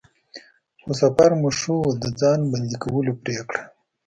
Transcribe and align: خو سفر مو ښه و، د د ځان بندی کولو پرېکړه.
خو 0.81 0.91
سفر 1.01 1.29
مو 1.39 1.49
ښه 1.59 1.73
و، 1.79 1.83
د 1.93 1.97
د 2.03 2.05
ځان 2.19 2.39
بندی 2.51 2.77
کولو 2.83 3.11
پرېکړه. 3.23 3.61